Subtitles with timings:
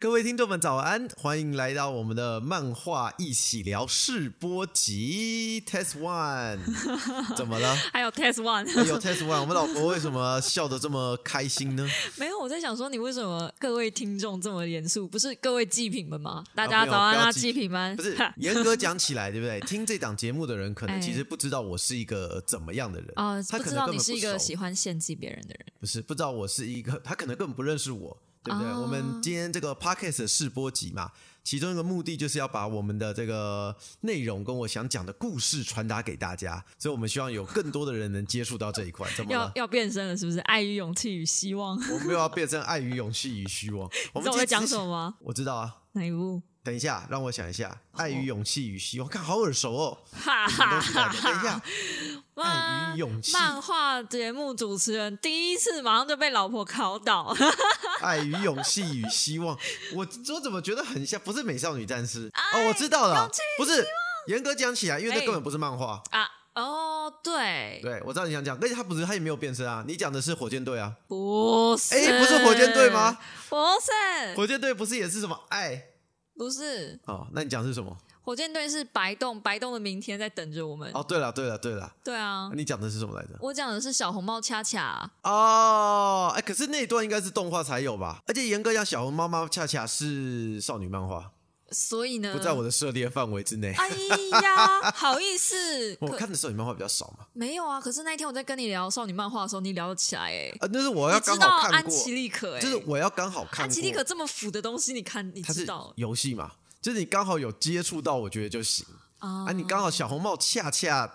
[0.00, 6.58] 各位听众们早安，欢迎来到我们的漫画一起聊试播集 Test One。
[7.36, 7.76] 怎么了？
[7.92, 11.86] 还有 Test One，还有 Test One，我们老婆为什么笑得这么开心呢？
[12.16, 15.06] 没有，我在想说，你为什么各位听众这么严肃？
[15.06, 16.42] 不是各位祭品们吗？
[16.54, 17.94] 大家早安啊，祭祭品们！
[17.94, 19.60] 不是 严格讲起来，对不对？
[19.60, 25.66] 听这档节目的人，可能哎其实不知道我是一个怎么样的人啊，他可能不知道你是一个喜欢献祭别人的人。
[25.78, 28.68] 不是不知道我是一个，他可能根本不认识我，对不对？
[28.68, 31.10] 啊我们今天这个 podcast 的试播集嘛，
[31.44, 39.08] 其中一个目的就是要把我们的这个内容跟我想讲的故事传达给大家，所以我们希望有更多的人能接触到这一块。
[39.16, 39.52] 怎么了？
[39.54, 40.38] 要要变身了，是不是？
[40.40, 41.76] 爱与勇气与希望。
[41.76, 43.88] 我们又要变成爱与勇气与希望。
[44.14, 45.14] 我们在讲什么吗？
[45.20, 45.76] 我知道啊。
[45.92, 46.42] 哪一部？
[46.62, 49.98] 等一下，让我想一下，爱与勇气与希望，看好耳熟哦。
[50.12, 51.20] 哈哈东西来的？
[51.22, 51.62] 等一下，
[52.36, 57.34] 爱与勇气，漫画节目主持人第一次马上就被老婆考倒
[58.02, 59.56] 爱与勇气与希望，
[59.94, 61.20] 我我怎么觉得很像？
[61.20, 63.86] 不是美少女战士哦，我知道了，不是。
[64.26, 66.02] 严格讲起来，因为这哎根本不是漫画。
[66.10, 66.28] 啊！
[66.54, 69.82] 哦，对，对，我知道你想讲，而且他不是，他也没有变身啊。
[69.88, 70.92] 你讲的是火箭队啊？
[71.08, 73.16] 不是，哎，不是火箭队吗？？
[73.48, 75.84] 不是，火箭队不是也是什么爱？
[76.40, 77.94] 不是，哦，那你讲的是什么？
[78.22, 80.90] 火箭队是白洞，白洞的明天在等着我们。
[80.94, 83.36] 哦，对了，对了，对了，对啊，你讲的是什么来着？
[83.40, 88.22] 我讲的是小红帽恰恰，哦，哎，可是那一段应该是动画才有吧？
[88.26, 91.30] 而且严格讲，小红妈妈恰恰是少女漫画，
[91.70, 93.72] 所以呢，不在我的涉猎范围之内。
[93.74, 93.88] 哎
[94.42, 97.24] 呀， 好意思，我看的少女漫画比较少嘛。
[97.32, 97.80] 没有啊。
[97.80, 100.52] 可是那一天我在跟你聊少女漫画的时候，你聊得起来哎。
[100.60, 103.62] 啊，那是我要你知刚道安好看过，琪丽可哎，就是我要刚好看过。
[103.64, 108.84] 安琪丽可这么腐的东西，你看你知道游戏嘛，就是你刚好有接触到，我觉得就行
[109.18, 109.52] 啊啊。
[109.52, 111.10] 你刚好小红帽恰恰，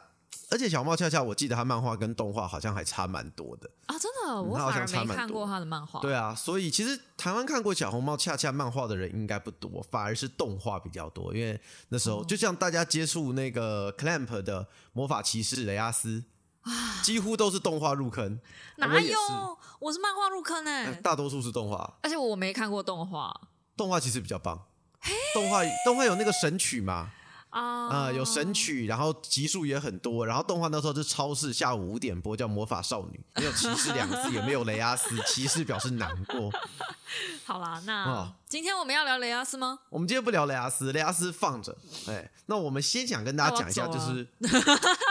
[0.52, 3.70] 而且小红帽恰恰，我记得他漫画跟动画好像还差蛮多的。
[3.88, 6.00] 啊，真的，我好像差蛮多没看过他的漫画。
[6.00, 11.34] 对啊，所以其实台湾看过小红帽恰恰漫画的人应该不多，反而是动画比较多。
[11.36, 16.24] 因为那时候哦就像大家接触那个 Clamp 的魔法骑士雷阿斯。
[17.04, 18.40] 几乎都是动画入坑，
[18.78, 19.20] 哪有？
[19.78, 21.94] 我是漫画入坑哎、呃大多数是动画。
[22.02, 23.32] 而且我没看过动画
[23.78, 24.60] 动画其实比较棒，
[25.36, 27.12] 动画动画有那个神曲嘛，
[27.56, 36.52] 啊啊、有神曲，然后集数也很多，然后动画那时候是超市下午五点播，叫《魔法少女》，没有骑士两个字，也没有雷阿斯，骑士表示难过。
[37.46, 39.80] 好啦，那、哦今天我们要聊雷阿斯吗？
[39.90, 41.76] 我们今天不聊雷阿斯，雷阿斯放着，
[42.08, 44.28] 哎，那我们先想跟大家讲一下，就是，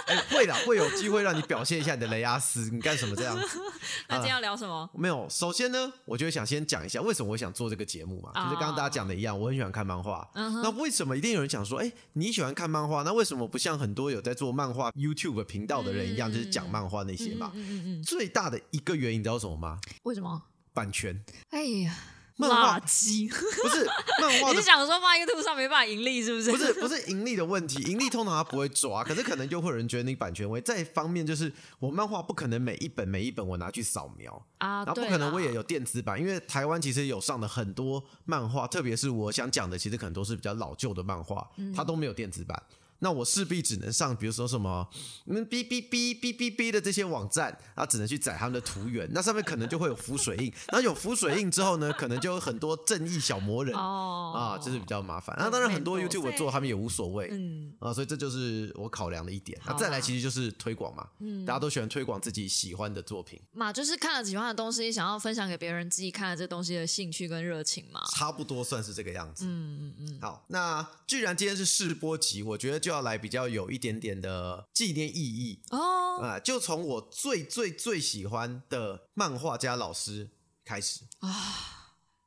[0.06, 3.58] 哎，会的，会有机会让你表现一下你的雷阿斯，你干什么这样子？
[4.08, 4.88] 那今天要聊什么？
[4.94, 10.28] 没有，首先呢，我就想先讲一下为什么我想做这个节目嘛，就是刚刚大家讲的一样，我很喜欢看漫画。
[10.34, 17.50] 那为什么一定有人想说，哎，你喜欢看漫画，那为什么不像很多有在做漫画 YouTube 频道的人一样，嗯就是讲漫画那些嘛？
[17.54, 19.78] 嗯嗯嗯，最大的一个原因你知道什么吗？
[20.02, 20.42] 为什么？
[20.74, 21.96] 版权，哎呀，
[22.36, 23.28] 漫画垃圾！
[23.30, 23.84] 不是
[24.20, 24.62] 漫画的你是。
[24.62, 26.50] 想说放 YouTube 上没办法盈利是不是？
[26.50, 30.60] 不是不是盈利的问题，盈利通常他不会抓，可是可能就会有人觉得你版权危。
[30.60, 42.60] 再一方面就是我漫画不可能每一本每一本我拿去扫描，啊，然后不可能我也有电子版，因为台湾其实有上的很多漫画，特别是我想讲的，其实可能都是比较老旧的漫画，嗯它都没有电子版。
[43.04, 44.88] 那我势必只能上，比如说什么
[45.26, 55.36] 嗯哔哔哔哔哔哔的这些网站，啊只能去载他们的图源，那上面可能就会有浮水印，然后有浮水印之后呢，可能就有很多正义小魔人、哦啊，就是比较麻烦。
[55.38, 59.60] 那当然很多 YouTube 做他们也无所谓，嗯啊，所以这就是我考量的一点。
[59.66, 63.38] 那再来其实就是推广嘛，嗯大家都喜欢推广自己喜欢的作品。
[63.52, 68.00] 嘛，就是看了喜欢的东西，想要分享给别人自己看了这东西的兴趣跟热情嘛。
[68.12, 69.44] 差不多算是这个样子。
[69.44, 80.28] 嗯嗯嗯，好，那既然今天是试播集，我觉得就要来比较有一点点的纪念意义哦，啊、就从我最最最喜欢的漫画家老师
[80.64, 81.30] 开始啊。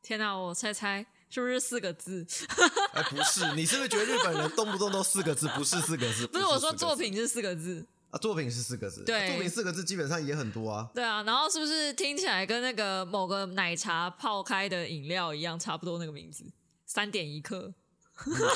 [0.03, 2.25] 天哪，我猜猜是不是四个字？
[2.91, 5.47] 哎，不是，你是不是觉得日本人动不动都四个字？
[5.55, 7.85] 不是四个字， 不是我说作品是四个字。
[8.09, 10.89] 啊，作品是四个字，对作品四个字基本上也很多啊。
[10.93, 16.45] 对啊，然后是不是听起来跟那个某个奶茶泡开的饮料一样，差不多那个名字？
[16.85, 17.73] 三点一刻。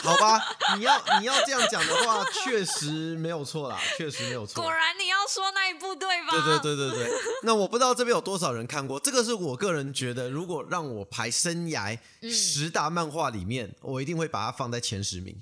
[0.02, 0.42] 好吧，
[0.76, 4.62] 你要你要这样讲的话，确实没有错啦，确实没有错。
[4.62, 6.32] 果然你要说那一部对吧？
[6.32, 15.38] 对对对对对，那我不知道这边有多少人看过，这个是我个人觉得，如果让我排生涯嗯十大漫画里面，我一定会把它放在前十名。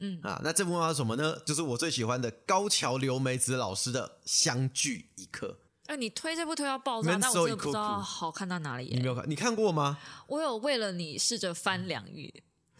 [0.00, 1.36] 嗯啊，那这部漫画是什么呢？
[1.44, 8.96] 就是我最喜欢的高桥留美子老师的《相聚一刻哎、你推这部推到爆炸但我真的不知道好看到哪里》，耶。
[8.96, 9.24] 你没有看？
[9.26, 9.98] 你看过吗？
[10.26, 12.30] 我有为了你试着翻两页，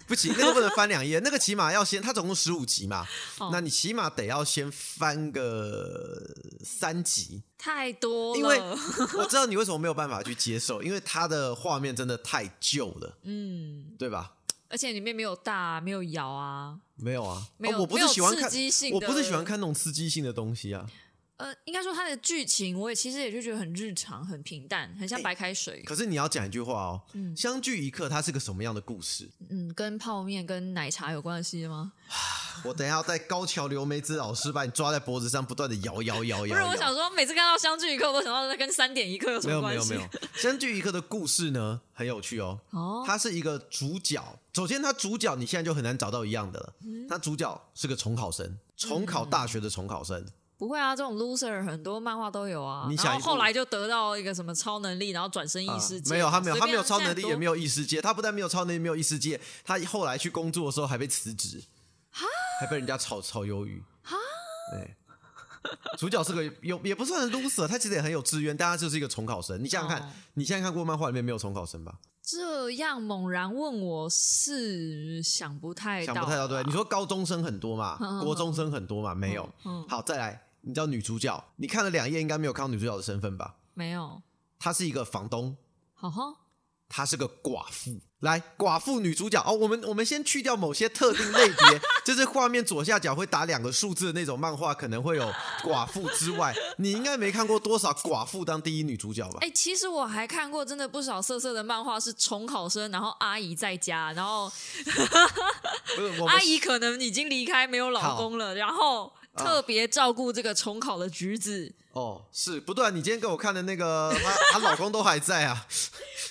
[0.09, 3.07] 不行，那个不能翻两页，那个起码要先，它总共十五集嘛，
[3.39, 3.51] 哦。
[3.53, 6.35] 那你起码得要先翻个
[6.65, 8.59] 三集，太多了，因为
[9.19, 14.33] 我知道你为什么没有办法去接受，因为它的画面真的太旧了，嗯，对吧？
[14.71, 18.51] 而且里面没有大，没有摇啊，没有啊，没有哦我不是喜欢看
[18.93, 20.87] 我不是喜欢看那种刺激性的东西啊。
[21.39, 25.83] 呃，应该说它的剧情，我也其实也就觉得很日常、很平淡，很像白开水。
[25.85, 27.03] 可是你要讲一句话哦，
[27.37, 29.29] 相聚一刻，它是个什么样的故事？
[29.49, 31.93] 嗯，跟泡面、跟奶茶有关系吗？
[32.65, 36.77] 我等一下要带高桥留美子老师把你抓在脖子上，不断的摇摇摇摇不是，我。
[36.77, 39.91] 想说，每次看到相聚一刻，我都想到它跟三点一刻有什么关系？
[39.91, 42.59] 没有没有没有， 相聚一刻的故事呢很有趣哦。
[42.71, 44.21] 哦，它是一个主角，
[44.55, 46.75] 首先它主角你现在就很难找到一样的了。
[46.83, 50.27] 嗯他主角是个重考生，重考大学的重考生。
[50.59, 52.87] 不会啊，这种 loser 很多漫画都有啊。
[52.91, 57.55] 你想后来就得到一个什么超能力，然后转身异啊世界、没有，他没有，他没有超能力，也没有。
[57.55, 58.03] 异世界。
[58.03, 61.63] 他不但没有超能力，没有异世界，他后来去工作的时候还被辞职，
[62.61, 63.81] 还被人家炒炒鱿鱼。
[64.73, 64.97] 对，
[65.97, 69.63] 主角是个有也不算是 loser，他其实也很有志愿，但他就是一个重考生。
[69.63, 71.95] 你想想看，哦你现在看过漫画里面没有重考生吧？
[72.23, 76.63] 这样猛然问我是想不太到，想不太到对。
[76.65, 79.15] 你说高中生很多嘛，国中生很多嘛？
[79.15, 79.45] 没有。
[79.65, 83.55] 嗯嗯好，再来，你知道女主角，你看了两页，应该没有看到女主角的身份吧？
[83.73, 84.21] 没有，
[84.59, 85.57] 她是一个房东，
[85.95, 86.37] 好哈，
[86.91, 87.99] 她是个寡妇。
[88.21, 95.33] 来，寡妇女主角哦，我们我们先去掉某些特定类别， 就是画面左下角会打两个数字的那种漫画，可能会有
[95.63, 99.39] 寡妇之外， 你应该没看过多少寡妇当第一女主角吧？
[99.41, 104.53] 哎、其实我还看过真的不少色色的漫画，是重考生，然后阿姨在家，然后
[105.97, 111.73] 不是，阿姨可能已经离开没有老公了，然后特别照顾这个重考的橘子。
[111.93, 115.67] 哦，是不对啊，你今天给我看的那个，她她老公都还在啊。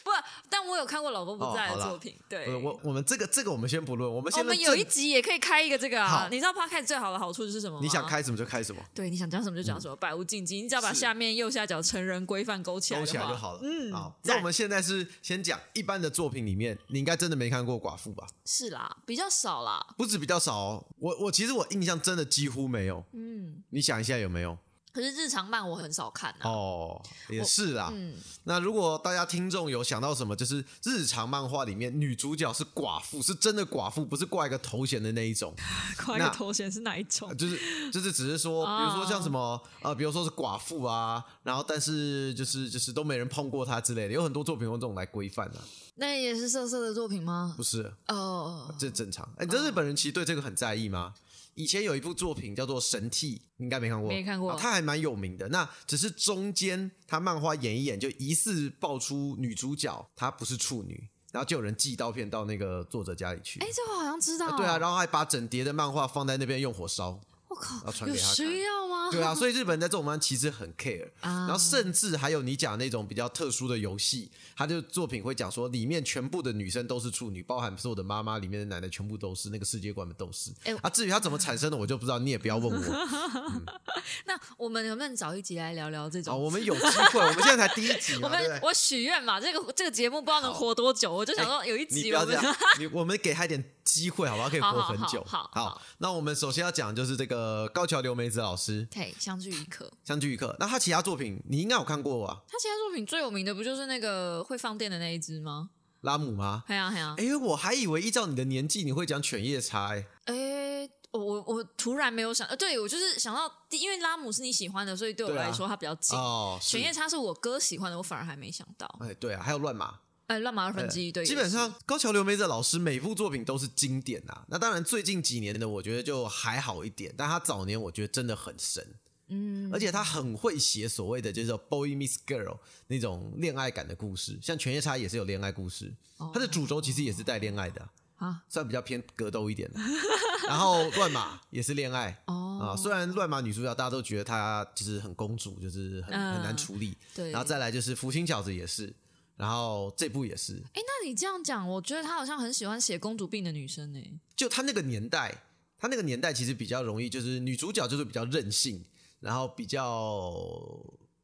[0.07, 0.13] 不，
[0.49, 2.15] 但我有看过老公不在的作品。
[2.27, 6.27] 对，呃我我们这个这个我们先不论，我们哦我们有一集也可以开一个这个啊。
[6.31, 7.81] 你知道 podcast 最好的好处是什么吗？
[7.83, 8.07] 你想？
[8.07, 10.61] 开什么就开什么，对，你想讲什么就讲什么，百无禁忌。
[10.61, 13.59] 你只要把下面右下角成人规范勾起来勾起来就好了。
[13.61, 18.25] 嗯，好，那我们现在是先讲一般的作品里面，你应该真的没看过寡妇吧？
[18.45, 19.85] 是啦，比较少啦。
[19.97, 23.03] 不止比较少哦，我我其实我印象真的几乎没有。
[23.11, 24.57] 嗯，你想一下有没有？
[24.97, 26.49] 可是日常漫我很少看啊。
[26.49, 27.91] 哦，也是啦。
[27.93, 28.15] 嗯，
[28.45, 35.53] 那如果大家听众有想到什么，就是日常漫画里面女主角是寡妇，是真的寡妇，不是挂一个头衔的那一种，
[36.03, 37.35] 挂一个头衔是哪一种呃？
[37.35, 45.61] 就是就是只是说，比如说像什么呃，比如说是寡妇啊，然后但是就是就是都没人碰过她之类的，有很多作品用这种来规范啊，
[45.97, 47.61] 那也是色色的作品吗不？
[47.61, 47.93] 是？
[48.07, 49.23] 哦，这正常。
[49.37, 51.13] 哎，你知道日本人其实对这个很在意吗？
[51.57, 55.49] 以前有一部作品叫做《神替》，应该没看过，没看过啊它还蛮有名的。
[55.49, 63.59] 那只是中间他漫画演一演，就疑似爆出女主角她不是处女，然后就有人寄刀片到那个作者家里去。
[63.61, 64.55] 哎，这我好像知道。
[64.55, 67.19] 对啊，然后还把整叠的漫画放在那边用火烧。
[67.47, 69.09] 我靠要，传有给他看需要吗？
[69.11, 71.07] 对啊，所以日本人在这种方面其实很 care。
[71.21, 80.51] 啊然后甚至还有你讲那种比较特殊的游戏，他就作品会讲说，里面全部的女生都是处女，包含所有的妈妈里面的奶奶全部都是，那个世界观的都是。
[80.65, 83.07] 哎啊，至于它怎么产生的，我就不知道，你也不要问我。
[84.25, 86.43] 那我们能不能找一集来聊聊这哦，种？
[86.43, 86.81] 我们有机
[87.13, 88.27] 会，我们现在才第一集， 我？
[88.27, 94.49] 们我许愿嘛，这个这个节目不知道能活多久，我就想说有一你集我们不要这样，你我们给他一点机会，好不好？
[94.49, 95.23] 可以活很久。
[95.25, 97.36] 好好好那我们首先要讲的就是这个
[97.73, 99.85] 高桥留美子老师对相聚一刻。
[100.07, 102.43] 《相聚一刻》，那他其他作品你应该有看过吧？
[102.47, 105.69] 他其他作品最有名的不就是那个会放电的那一只吗？
[106.01, 106.63] 拉姆吗？
[106.67, 110.05] 哎呀哎呀，哎，我还以为依照你的年纪，你会讲《犬夜叉》哎。
[110.25, 116.17] 哎，我我我突然没有想，呃，对我就是想到，因为拉姆是你喜欢的，所以对我来说它比较近。
[116.17, 118.87] 哦，犬夜叉是我哥喜欢的，我反而还没想到。
[119.01, 119.99] 哎，对啊，还有乱马。
[120.27, 124.45] 哎，乱马二分之一，对，基本上高桥留美子老师每部作品都是经典啊。
[124.49, 128.85] 那当然，最近几年的我觉得就还好一点，但他早年我觉得真的很神。
[129.29, 132.57] 嗯，而且他很会写所谓的就是 boy meets girl
[132.87, 136.31] 那种恋爱感的故事，像《犬夜叉》也是有恋爱故事，哦。
[136.33, 139.79] 它的主轴其实也是带恋爱的，啊，算比较偏格斗一点的。
[140.47, 142.21] 然后乱马也是恋爱。
[142.27, 142.59] 哦。
[142.61, 146.35] 啊，虽然乱马女主角大家都觉得她就是很公主，就是很嗯。
[146.35, 147.31] 很难处理，对。
[147.31, 148.93] 然后再来就是福星饺子也是，
[149.37, 154.01] 然后这部也是，哎，那你这样讲，我觉得他好像很喜欢写公主病的女生呢。
[154.35, 155.31] 就他那个年代，
[155.77, 158.83] 他那个年代其实比较容易，就是女主角就是比较任性，
[159.19, 160.33] 然后比较，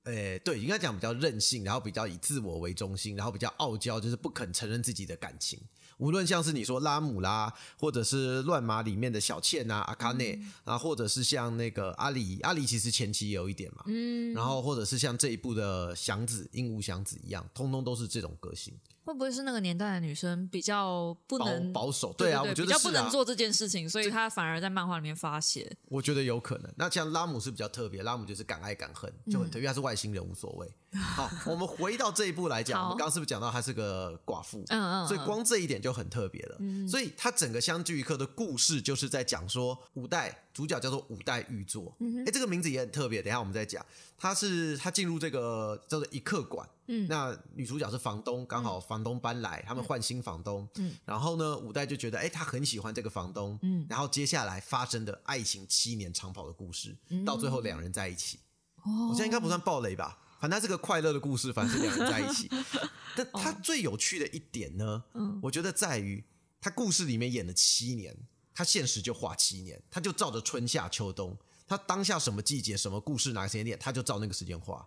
[0.04, 5.60] 诶、对，应该讲比较任性，然后比较以自我为中心，然后比较傲娇，就是不肯承认自己的感情。
[5.98, 18.74] 无论像是你说拉姆啦，或者是乱马里面的小倩啊、阿卡内啊，或者是像那个阿里，阿里其实前期也有一点嘛，嗯，然后或者是像这一部的祥子、鹦鹉祥子一样，通通都是这种个性。
[19.04, 25.76] 会不会是那个年代的女生比较不能保守，对啊，我觉得比较不能做这件事情，所以她反而在漫画里面发泄。
[25.90, 26.74] 我觉得有可能。
[26.78, 30.72] 那像拉姆是比较特别，拉姆就是敢爱敢恨，就嗯很特别，因为他是外星人无所谓。
[30.96, 34.64] 好，我们回到这一步来讲，好 我们刚刚是不是讲到她是个寡妇？
[34.70, 36.58] 嗯嗯，所以嗯光这一点就很特别了。
[36.88, 41.96] 所以她整个相聚一刻的故事就是在讲说五代主角叫做五代玉座，
[42.26, 43.22] 哎、这个名字也很特别。
[43.22, 43.84] 等一下我们再讲，
[44.18, 47.08] 他是他进入这个叫做一刻馆，嗯。
[47.08, 50.94] 那女主角是房东，刚好房东搬来，他们换新房东，嗯。
[51.06, 53.86] 然后呢，五代就觉得哎、他很喜欢这个房东，嗯。
[53.90, 58.40] 然后接下来发生的爱情七年长跑的故事，到最后两人在一起。
[58.84, 59.10] 哦。
[59.10, 60.20] 我现在应该不算暴雷吧？
[60.40, 62.50] 反正它是个快乐的故事，反正是两人在一起。
[63.16, 65.40] 但它最有趣的一点呢，嗯。
[65.42, 66.24] 我觉得在于
[66.60, 68.16] 他故事里面演了七年，
[68.54, 71.38] 他现实就画七年，他就照着春夏秋冬，
[71.68, 74.86] 他当下什么季节、什么故事、哪个时间点，他就照那个时间画。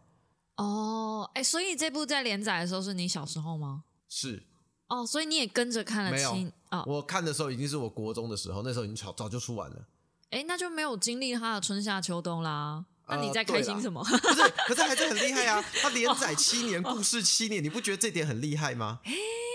[0.57, 3.85] 哦，哎，所以这部在连载的时候是你小时候吗？
[4.09, 4.43] 是
[4.89, 9.77] 哦，所以你也跟着看了没有七哦，我看的时候已经是我国中的时候，那时候已经早早就出完了。
[10.31, 12.85] 哎，那就没有经历他的春夏秋冬啦。
[13.09, 14.03] 那你在开心什么？
[14.05, 15.65] 不是，可是还是很厉害啊！
[15.81, 18.99] 他连载七年，故事七年，你不觉得这点很厉害吗？
[19.05, 19.13] 哎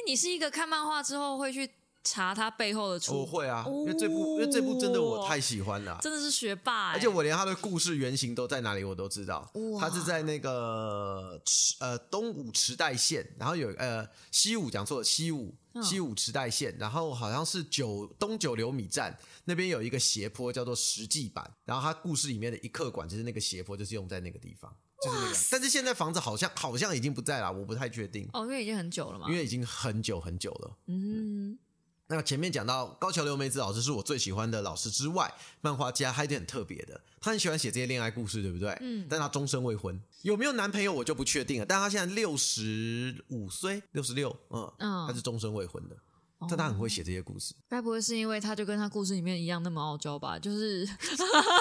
[0.08, 1.70] 你是一个看漫画之后会去
[2.03, 9.51] 查他背后的出，我会啊，因为这部，因为这部真的我太喜欢了啊、真的是学霸、欸，而且我连他的故事原型都在哪里我都知道。
[9.79, 25.36] 他是在那个池呃东武池袋县，然后有呃西武讲错了，西武嗯西武池袋县，然后好像是九东九流米站那边有一个斜坡叫做石记板，然后他故事里面的一客馆就是那个斜坡就是用在那个地方，就是那个。
[25.51, 29.36] 但是现在房子好像好像已经不在了，我不太确定，哦，因为已经很久了嘛因。
[29.36, 30.77] 为已经很久很久了。
[30.88, 31.58] 嗯，
[32.12, 38.77] 那前面讲到高桥留美子老师是我最喜欢的老师之外，漫画家还有一点很特别的，他很喜欢写这些恋爱故事，对不对？
[38.82, 41.65] 嗯但他终身未婚，有没有男朋友我就不确定了。
[41.65, 45.96] 但他现在六十五岁，六十六，嗯，嗯他是终身未婚的，
[46.50, 47.53] 但他很会写这些故事。
[47.70, 50.38] 该不会是因为他就跟他故事里面一样那么傲娇吧？
[50.38, 50.86] 就是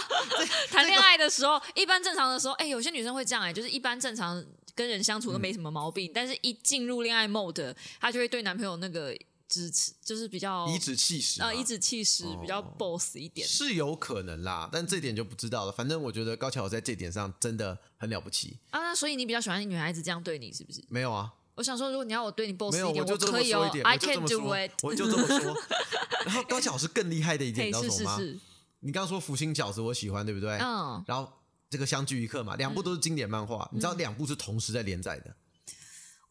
[0.70, 9.14] 谈恋爱的时候，一般正常的时候，哎、有些女生会这样、哎，就是一般正常跟人相处都没什么毛病，但是一进入恋爱 mode，她就会对男朋友那个
[9.50, 13.46] 支持，就是比较颐指气使，啊，颐指气使，比较 boss 一点。
[13.46, 15.72] 是有可能啦，但这点就不知道了。
[15.72, 18.56] 反正我觉得高桥在这点上真的很了不起。
[18.70, 20.82] 啊，那所以你比较喜欢女孩子这样对你，是不是？
[20.88, 25.56] 没有啊，我想说，如果你要我对你 boss，一点，我就这么可以哦说一点，，I can 么 do it。，我就这么说。
[26.24, 28.16] 然后高桥是更厉害的一点，你知道什么吗？
[28.16, 28.38] 是，
[28.80, 30.58] 你刚刚说福星饺子我喜欢，对不对？
[30.58, 31.30] 嗯，然后
[31.68, 35.34] 这个相聚一刻嘛，两部都是经典漫画，你知道两部是同时在连载的，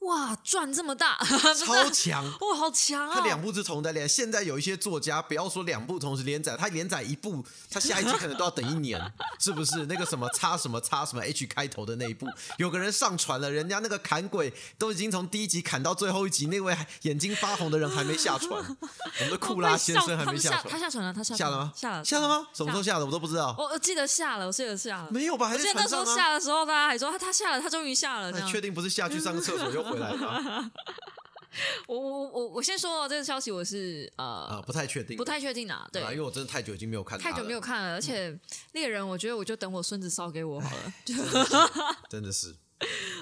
[0.10, 1.18] 哇，赚这么大，
[1.56, 2.26] 超强。
[2.26, 3.16] 哇，好强啊！
[3.16, 9.00] 他两部是同时在连，现在有一些作家，不要说两部同时连载，他连载一部，他下一集可能都要等一年，
[9.40, 9.86] 是不是？
[9.86, 12.26] 那个什么叉什么叉什么 H 开头的那一部，
[12.58, 21.74] 有个人上传了，人家那个砍鬼都已经从第一集砍到最后一集，那位眼睛发红的人还没下船， 我们的库拉先生还没下船，他船，下船了，他下下了吗？
[21.76, 22.48] 下了，下了吗？
[22.54, 23.06] 什么时候下的？
[23.06, 23.54] 我都不知道。
[23.60, 25.08] 我我记得下了，我记得下了。
[25.12, 25.48] 没有吧？
[25.50, 26.04] 还我记得那时候？
[26.04, 28.32] 下的时候，大家还说他他下了，他终于下了。
[28.32, 30.72] 这样哎确，定不是下去上个厕所又回来吧？
[31.88, 38.40] 我我我我先说哦这个消息，我是啊，呃不太确定，不太确定啊，对啊，因为我真的太久已经没有看，太久没有，看了，而且
[38.74, 40.94] 猎人，我觉得我就等我孙子烧给我好了。
[42.10, 42.56] 真的是。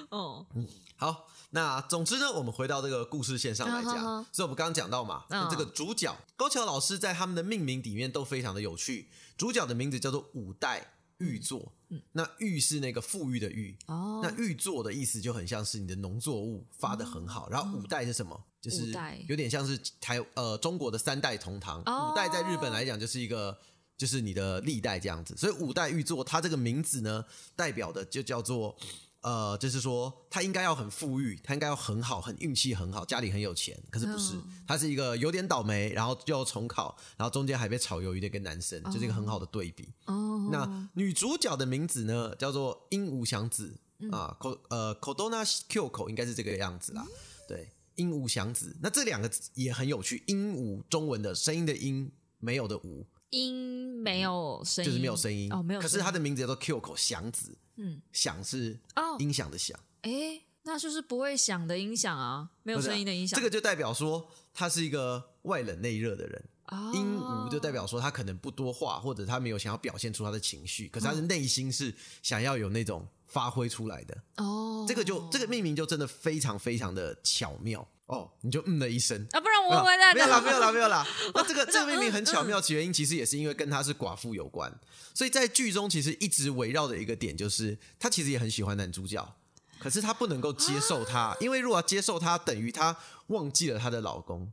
[0.10, 0.68] 哦，嗯
[0.98, 9.10] 好，那总之呢，我们回到这个故事线上来讲，所以我们刚刚讲到嘛，嗯这个主角高桥老师在他们的命名里面都非常的有趣。
[9.38, 11.72] 主角的名字叫做五代玉作，
[12.12, 18.44] 那玉是那个富裕的裕，嗯哦那玉作的意思就很像是你的农作物发的很好，然后五代是什么？
[18.62, 18.94] 就是
[19.28, 23.58] 有点像是台呃中国的三代同堂，哦五代在日本来讲就是一个。
[23.98, 27.26] 就是你的历代这样子，所以五代玉作它这个名字呢，
[27.56, 28.78] 代表的就叫做
[29.22, 33.78] 呃，就是说他应该要很富裕，他应该要很好，很运气很好，家里很有钱。
[33.90, 39.92] 可是不是，嗯他是一个有点倒霉，然后又要重考，然后中间还被炒鱿鱼的一个男生，就是一个很好的对比。
[40.06, 47.06] 哦，那女主角的名字呢，叫做鹦鹉祥子、嗯啊，Ko 呃 Kodona Kyoko 应该是这个样子啦。
[47.48, 50.24] 对，鹦鹉祥子，那这两个字也很有趣。
[50.28, 55.82] 鹦鹉中文的声音的音，没有的鹉，音没有声音，就是没有声音哦，没有。
[55.82, 59.78] 可是他的名字叫做 Kyoko 祥子，嗯，响是哦，音响的响。
[60.02, 63.38] 哎，那就是不会响的音响啊，没有声音的音响。
[63.40, 66.44] 这个就代表说他是一个外冷内热的人。
[66.70, 74.18] 哦鹦鹉就代表说他可能不多话，或者他没有想要表现出他的情绪，可是他的内心是想要有那种发挥出来的。
[74.36, 79.26] 哦，这个就这个命名就真的非常非常的巧妙哦，你就嗯了一声。
[79.32, 80.66] 啊，不然没有我回来没有啦，没有了。
[80.68, 81.08] 啦，没有啦。
[81.34, 84.72] 那这个这个命名很巧妙，其原因其实也是因为跟她是寡妇有关，
[85.14, 89.36] 所以在剧中其实一直围绕的一个点就是，她其实也很喜欢男主角，
[89.80, 92.98] 可可是她不能够接受他，因为如果要接受他，等于她
[93.28, 94.52] 忘记了她的老公。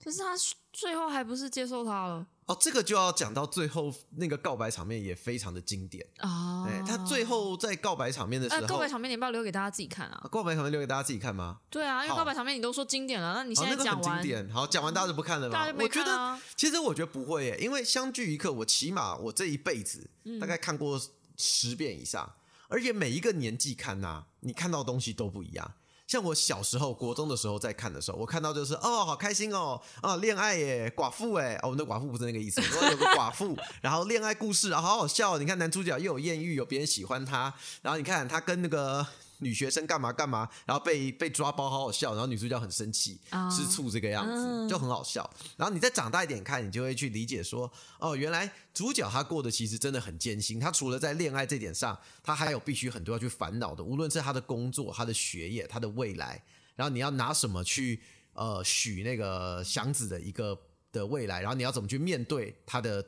[0.00, 0.36] 可是他
[0.72, 6.04] 最后还不是接受他了哦，这个就要讲到最后那个告白场面也非常的经典。
[6.16, 6.64] 啊？
[6.66, 10.28] 哎，他最后在告白场面的时哎，候，告白场面你不要留给大家自己看啊啊？
[10.28, 11.58] 告白场面留给大家自己看吗？
[11.68, 14.50] 对啊，因为告白场面你都说经典了，那你好，现那个很经在讲完，典。
[14.50, 15.76] 好，讲完大家就不看了吗大家就？
[15.78, 16.38] 没我觉得。
[16.56, 20.98] 其实我觉得不会耶，因为相聚一刻，我起码我这一辈子嗯大概看过
[21.36, 22.32] 十遍以上，
[22.68, 25.70] 而且每一个年纪看呐、你看到的东西都不一样。
[26.08, 35.38] 像我小时候国中的时候在看的时候，我看到就是哦，好开心哦，啊，恋爱耶，寡妇哎，哦，我们的寡妇不是那个意思，我有个寡妇，然后恋爱故事啊，好好笑哦。
[35.38, 39.06] 你看男主角又有艳遇，有别人喜欢他，然后你看他跟那个
[39.38, 45.28] 女学生干嘛干嘛，然后被被抓包，好好笑，然后女主角很生气，啊吃醋这个样子，嗯就很好笑。
[45.56, 50.58] 然后你再长大一点看，你就会去理解说，哦，原来主角他过得其实真的很艰辛。
[50.58, 56.42] 他除了在恋爱这点上，他还有必须很多要去烦恼的，无论是他的工作、他的学业、他的未来，
[56.76, 58.00] 然后你要拿什么去
[58.32, 60.58] 呃许那个祥子的一个
[60.90, 63.04] 的未来，然后你要怎么去面对他的。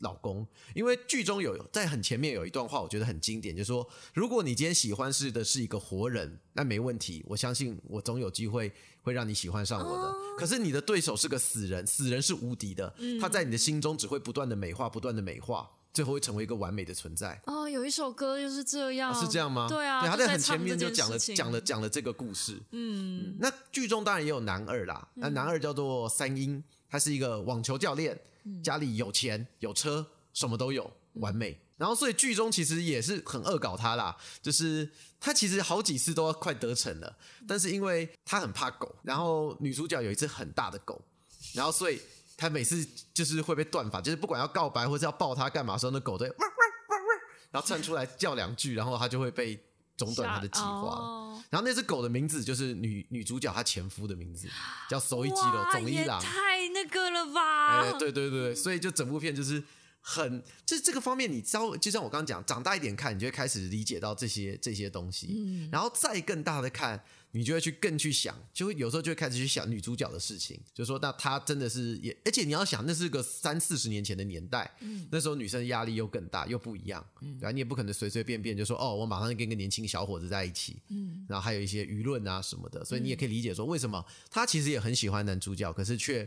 [0.00, 10.14] 老公，因为剧中有在很前面有一段话，我觉得很经典，就是说，如果你今天喜欢是的是一个活人，那没问题，我相信我总有机会会让你喜欢上我的。
[10.38, 17.40] 可是你的对手是个死人，死人是无敌的，他在你的心中只会不断的美化，不断的美化，最后会成为一个完美的存在。
[17.46, 19.68] 哦，有一首歌就是这样，哦是这样吗？
[19.68, 22.58] 对啊，他在很前面就讲了讲了讲了这个故事。
[22.70, 28.18] 嗯，那剧中当然也有男二啦，那男二叫做三英，他是一个网球教练，
[28.62, 31.60] 家里有钱有车，什么都有，完美。
[31.76, 34.86] 然后所以剧中其实也是很恶搞他啦，就是
[35.18, 37.16] 他其实好几次都快得逞了，
[37.48, 41.00] 但是因为他很怕狗，然后女主角有一只很大的狗，
[41.54, 41.98] 然后所以
[42.36, 46.58] 他每次就是会被断发，就是不管要告白或者要抱他干嘛时候，那狗都会汪汪
[46.90, 47.18] 汪汪，
[47.52, 49.58] 然后窜出来叫两句，然后他就会被
[50.00, 50.66] 中断他的计划。
[50.66, 51.16] 哦
[51.50, 54.46] 然后那只狗的名字就是女女主角她前夫的名字，
[54.88, 56.20] 叫手一基了哇也总一郎。
[56.20, 57.80] 太那个了吧？
[57.80, 59.60] 哎，对对对对，所以就整部片就是
[60.02, 65.68] 很，就是这个方面，你稍微就像我刚刚讲，长大一点看，你就会开始理解到这些这些东西，嗯。
[65.70, 67.00] 然后再更大的看，
[67.32, 75.06] 你就会去更去想，就会有时候就会开始去想女主角的事情，就说那她真的是也，而且你要想，那是个三四十年前的年代，嗯。
[75.12, 77.38] 那时候女生压力又更大，又不一样，嗯。
[77.38, 81.26] 对吧、你也不可能随随便便就说哦，我马上跟一个年轻小伙子在一起，嗯。
[81.28, 86.26] 然后还有一些舆论啊什么的，所以你也可以理解说，为什么她其实也很喜欢男主角，可是却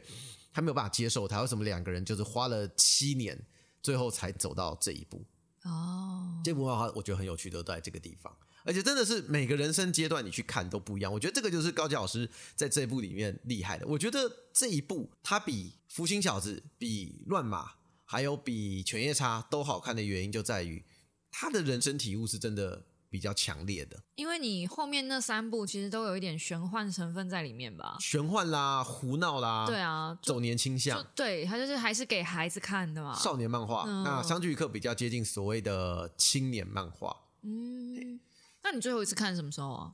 [0.56, 3.36] 他没有办法接受他，为什么两个人就是花了七年，
[3.84, 5.24] 最后才走到这一步？
[5.63, 11.13] 哦，这部漫画我觉得很有趣，都在这个地方，而且真的是每个人生阶段你去看都不一样。
[11.13, 13.86] 我觉得这个就是高桥老师在这部里面厉害的。
[13.86, 17.67] 我觉得这一部他比《福星小子》、比《乱马》
[18.04, 20.84] 还有比《犬夜叉》都好看的原因就在于
[21.32, 24.02] 他的人生体悟是真的比较强烈的。
[24.15, 27.95] 因为你后面那三部其实都有一点玄幻成分在里面吧？
[27.99, 33.13] 玄幻啦、胡闹啦，对啊，走年倾就向、对，他就是还是给孩子看的嘛。
[33.15, 33.84] 少年漫画。
[33.86, 37.15] 嗯那相聚一刻比较接近所谓的青年漫画。
[37.43, 38.19] 嗯，
[38.63, 39.93] 那你最后一次看什么时候啊？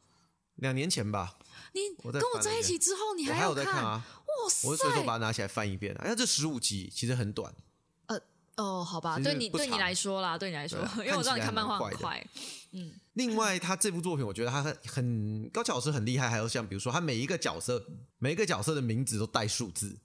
[0.55, 1.37] 两年前吧，
[1.73, 4.67] 你我跟我在一起之后，你我还有有在看啊，哇塞！
[4.69, 5.93] 我就随手把它拿起来翻一遍。
[5.95, 7.53] 啊哎呀，这十五集其实很短，
[8.59, 12.25] 哦，好吧，对你对你来说啦，对你来说啊， 因为我知道你看漫画很快。
[12.71, 17.83] 嗯，另外，他这部作品，我觉得他很很高桥老师很厉害，还有像比如说，他每一个角色，
[18.19, 19.97] 每一个角色的名字都带数字。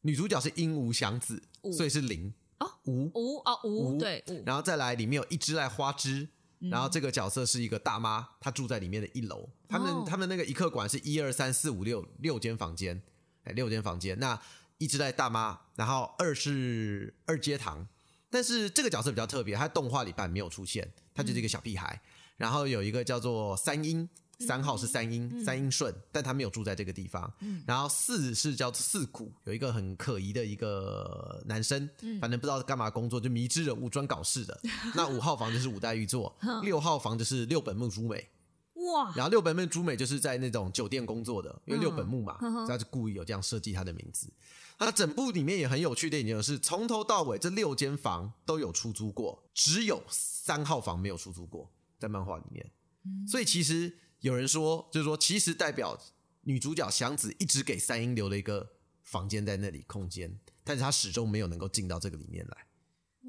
[0.00, 1.42] 女主角是鹦鹉祥子，
[1.76, 3.10] 所以是零啊五。
[3.14, 9.48] 五啊五五对五，然后再来里面有一只爱花枝，然后这个角色是一个大妈，她住在里面的一楼。
[9.68, 13.00] 他们、哦他们那个一客馆是一二三四五六六间房间，
[13.44, 14.18] 哎，六间房间。
[14.18, 14.40] 那
[14.78, 17.86] 一只在大妈，然后二是二阶堂，
[18.30, 22.00] 但是这个角色比较特别，他动画里版没有出现，他就是一个小屁孩。
[22.36, 27.28] 然后有一个叫做三英，三号是三英，三英顺，但他没有住在这个地方。
[27.66, 34.60] 然后四是叫做四谷，有一个很可疑的一个男生，反正不知道干嘛工作，就迷之人物，专搞事的。
[34.94, 38.28] 那五号房就是五代玉作，六号房就是六本木朱美。
[38.74, 42.38] 哇，然后六本木朱美就是在那种酒店工作的，因为嗯六本木嘛，
[42.68, 44.32] 他就故意有这样设计他的名字。
[44.78, 52.64] 那整部里面也很有趣的一点就是，从头到尾这六间房都有出租过，只有三号房没有出租过，在漫画里面。
[53.04, 55.98] 嗯所以其实有人说，就是说，其实代表
[56.42, 58.68] 女主角祥子一直给三英留了一个
[59.02, 62.66] 房间在那里空间，但是她始终没有能够进到这个里面来。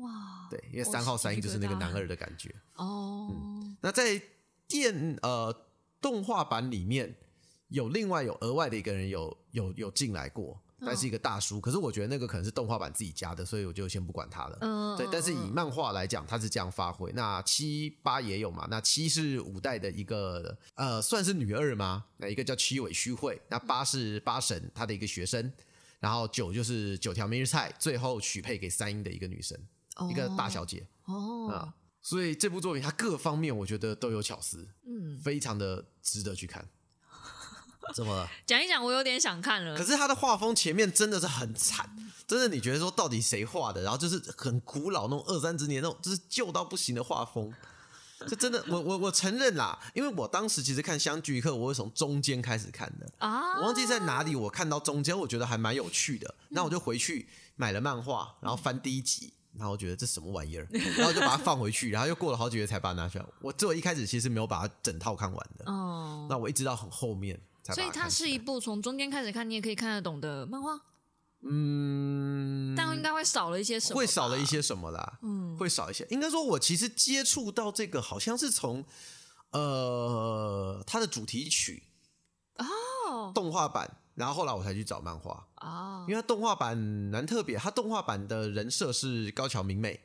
[0.01, 2.53] 哇，对，因为哦三号三英就是那个男二的感觉。
[2.75, 3.31] 哦，
[3.81, 4.21] 那在
[4.67, 5.67] 电呃
[5.99, 7.15] 动画版里面
[7.69, 11.59] 有另外有额外的一个人有有有进来过，但是一个大叔。
[11.59, 14.57] 可是我觉得那个可能是动画版自己加的，所以我就先不管他了。
[14.61, 17.11] 嗯，对，但是以嗯漫画来讲，他是这样发挥。
[17.13, 18.67] 那七八也有嘛？
[18.69, 22.05] 那七是五代的一个呃，算是女二吗？
[22.17, 25.51] 那一个叫七尾虚惠，那八是八神他的一个学生，
[25.99, 29.57] 然后九就是九条明日菜，最后许配给三英的一个女生，
[30.09, 31.73] 一个大小姐哦，啊。
[32.01, 36.65] 所以这部作品它各方面我觉得都有巧思，嗯，非常的值得去看。
[37.93, 38.29] 怎么了？
[38.45, 39.77] 讲一讲，我有点想看了。
[39.77, 41.89] 可是他的画风前面真的是很惨，
[42.27, 43.81] 真的你觉得说到底谁画的？
[43.81, 47.53] 然后就是很古老那种二三十年那种，就是旧到不行的画风。
[48.27, 63.25] 这真的，我我我承认啦，因为我当时其实看《相聚一刻》，我是从中间开始看的，啊，我忘记在哪里，我看到中间，我觉得还蛮有趣的，那我就回去买了漫画，然后翻第一集，然后我觉得这什么玩意儿， 然后就把它放回去，然后又过了好几个月才把它拿出来。
[63.39, 67.39] 我最后一开始其实没有把它整套看完的，哦，那我一直到很后面
[67.69, 70.79] 才所以它是一部从中间开始看，你也可以看得懂的漫画，
[71.43, 74.45] 嗯，但应该会少了一些什么，会少了一。
[74.45, 75.19] 些什么啦？
[75.21, 76.05] 嗯，会少一些。
[76.09, 78.83] 应该说，我其实接触到这个，好像是从
[79.51, 81.83] 呃它的主题曲
[82.57, 89.99] 哦动画版，然后后来我才去找漫画，啊因为它动画版蛮特别，它动画版的人设是高桥明美，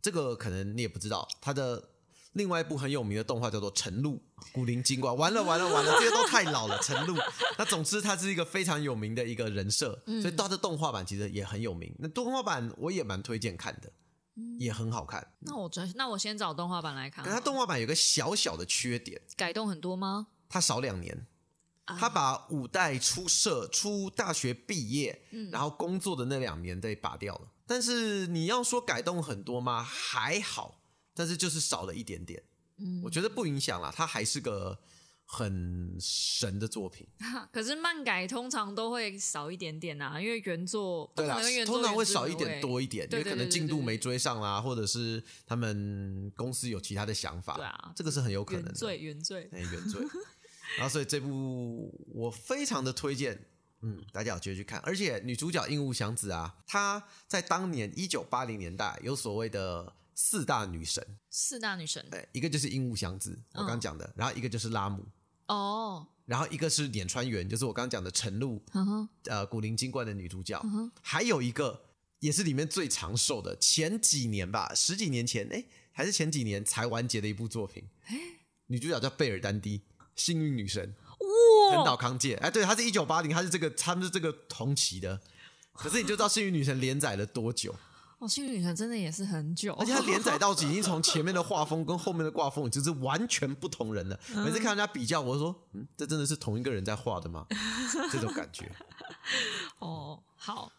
[0.00, 1.89] 这个可能你也不知道，它的。
[2.32, 4.14] 另外一部很有名的动画叫做《晨露》，
[4.52, 6.78] 古灵精怪，完了完了完了，这些都太老了。
[6.80, 7.16] 晨露，
[7.58, 11.94] 那总之它是一个非常有名的一个人设，所以它的动画版其实也很有名。
[11.98, 13.92] 那动画版我也蛮推荐看的，
[14.58, 15.26] 也很好看。
[15.40, 20.28] 那我真那我先找动画版来看它动画版有个小小的缺点，改动很多吗？
[20.48, 21.26] 它少两年。
[21.86, 27.48] 啊他把五代出社、出大学毕业，然后工作的那两年被拔掉了。
[27.66, 29.82] 但是你要说改动很多吗？
[29.82, 30.79] 还好，
[31.20, 32.42] 但是就是少了一点点。
[32.78, 34.78] 嗯我觉得不影响啦，它还是个
[35.26, 37.06] 很神的作品。
[37.52, 47.56] 可是漫改通常都会少一点点啊，因为原作对啦不可能跟原，作通常会少一点多一点，因为可能进度没追上啦，或者是他们公司有其他的想法。
[47.56, 48.70] 对啊这个是很有可能的。
[48.70, 49.50] 原罪原罪。
[49.52, 50.00] 哎，原罪。
[50.78, 53.38] 然后所以这部我非常的推荐，
[53.82, 54.80] 嗯，大家有机会去看。
[54.80, 62.06] 而且女主角樱木祥子啊，她在当年一九八零年代有所谓的四大女神，四大女神。
[62.12, 65.02] 哎，一个就是樱木祥子，我刚刚讲的，然后一个就是拉姆，
[65.46, 68.62] 哦，然后一个是碾川原，就是我刚刚讲的晨露，
[69.24, 70.62] 呃，古灵精怪的女主角，
[71.00, 71.86] 还有一个
[72.18, 77.82] 也是里面最长寿的，前几年吧，十几年前，哎，还是前几年才完结的一部作品，
[78.66, 79.80] 女主角叫贝尔丹蒂，
[80.14, 80.94] 幸运女神。
[81.72, 85.18] 藤岛哇，康介，哎，对，她是一九八零，她是这个，他们是这个同期的。
[85.72, 87.74] 可是你就知道幸运女神连载了多久，
[88.20, 94.20] 哦，幸运女神真的也是很久，而且它连载到 已经从前面的画风跟后面的画风就是完全不同人了。
[94.44, 97.46] 每次看人家比较，我就说，嗯，这真的是同一个人在画的吗？
[98.12, 98.70] 这种感觉。
[99.80, 100.70] 哦，好。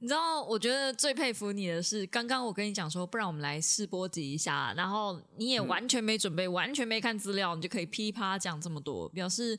[0.00, 9.58] 你知道，我觉得最佩服你的是，刚刚我跟你讲说，不然我们来试播集一下，然后你也完全没准备，完全没看资料，你就可以噼啪啦讲这么多，表示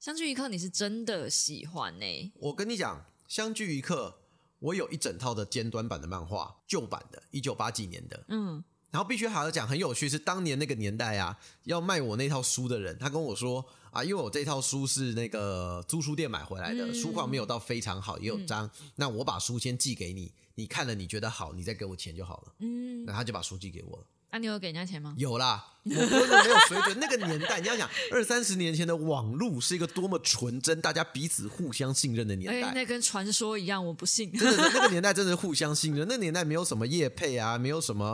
[0.00, 4.18] 相聚一刻你是真的喜欢呢、我跟你讲，相聚一刻，
[4.66, 8.24] 我有一整套的尖端版的漫画，旧版的，一九八几年的。
[8.26, 22.54] 嗯，然后必须还要讲很有趣，是当年那个年代啊，要卖我那套书的人，他跟我说啊，因为我这套书是那个租书店买回来的，嗯书况没有到非常好，也有脏，那我把书先寄给你，你看了你觉得好，你再给我钱就好了。
[22.58, 24.04] 嗯，那他就把书寄给我了。
[24.30, 25.14] 那、你有给人家钱吗？
[25.16, 26.98] 有啦，我不是没有水准。
[27.00, 32.72] 那个年代，你要想二三十年前的网络是一个多么纯真，大家彼此互相信任的年哎、代。
[32.74, 34.30] 那跟传说一样，我不信。
[34.32, 36.06] 真的， 那个年代真的是互相信任。
[36.06, 38.04] 那个年代没有什么业配啊，没有什么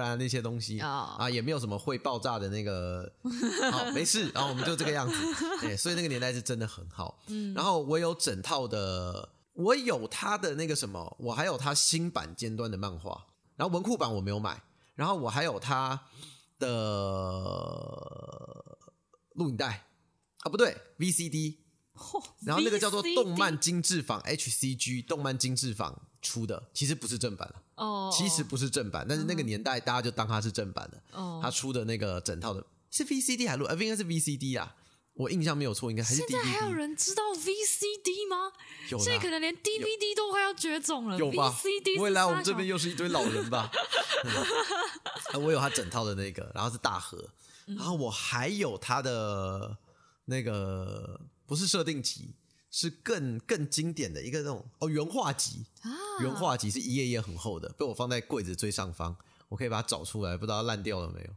[0.00, 3.12] 啊那些东西哦啊，也没有什么会爆炸的那个。
[3.70, 5.14] 好，没事，然后我们就这个样子。
[5.60, 7.18] 对，所以那个年代是真的很好。
[7.26, 13.26] 嗯，然后我有整套的，我有他的那个什么，我还有他新版尖端的漫画，
[13.56, 14.62] 然后文库版我没有买，
[14.94, 16.08] 然后我还有他
[16.58, 16.68] 的
[19.34, 19.86] 录影带
[20.40, 21.56] 啊，不对，VCD。
[22.44, 31.00] 然后那个叫做动漫精致坊 HCG 动漫精致坊出的，其实不是正版了，哦，其实不是正版，但是那个年代大家就当它是正版的。
[31.12, 33.66] 哦，他出的那个整套的是 VCD 还是录？
[33.66, 34.74] 呃，应该是 VCD 啊，
[35.14, 36.72] 我印象没有错，应该还是现在还有。
[36.72, 38.50] 人知道 VCD 吗？
[38.88, 41.18] 有啦现在可能连 DVD 都快要绝种了。
[41.18, 43.70] 有吧 VCD 未来我们这边又是一堆老人吧？
[45.34, 47.28] 我有他整套的那个，然后是大盒，
[47.66, 49.76] 然后我还有他的
[50.24, 52.34] 那个不是设定集，
[52.70, 55.90] 是更更经典的一个那种哦原画集，啊？
[56.20, 59.14] 原画集是一页页很厚的，被我放在柜子最上方，
[59.52, 61.30] 我可以把它找出来，不知道烂掉了没有。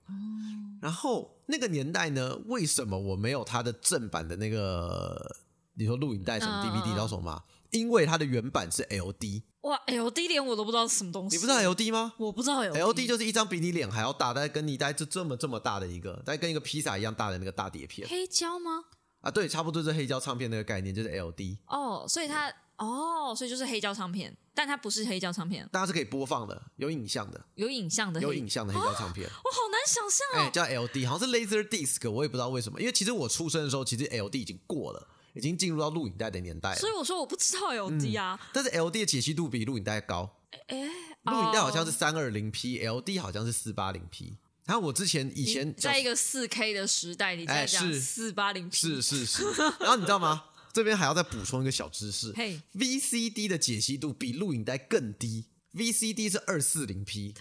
[0.82, 5.36] 然后那个年代呢，为什么我没有它的正版的那个，
[5.74, 7.44] 你说录影带什么嗯 DVD，嗯你知道什么吗？
[7.72, 18.86] 因为它的原版是 LD，哇，LD 连我都不知道是什么东西，你不知道 LD 吗我不知道 LD？LD 就是一张比你脸还要大，大概跟你大概就这么这么大的一个，大概跟一个披萨一样大的那个大碟片黑胶吗？
[19.20, 29.28] 啊，对，差不多就是黑胶唱片那个概念，就是 LD，哦，所以它哦，所以就是黑胶唱片，但它不是黑胶唱片，大家是可以播放的，有影像的，有影像的黑，有影像的黑胶唱片。
[29.28, 30.52] 我好难想象哎、哦。
[30.52, 32.80] 叫 LD，好像是 Laser Disc，我也不知道为什么。
[32.80, 36.90] 因为其实我出生的时候，其实 LD 已经过了，已经进入到录影带的年代了所。
[36.90, 40.78] 以我说我不知道 LD 啊，但是 LD 的解析度比录影带高，哎、
[41.24, 44.38] 录影带好像哦是三二零 P，LD 好像是四八零 P。
[44.66, 49.44] 然后我之前以前在一个四 K 的时代，你在哎讲是四八零 P，是是是，
[49.80, 50.44] 然后你知道吗？
[50.76, 57.34] 这边还要再补充一个小知识嘿，，VCD 的解析度比录影带更低，VCD 是二四零 P。